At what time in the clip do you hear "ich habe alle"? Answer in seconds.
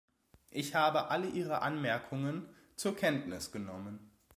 0.49-1.27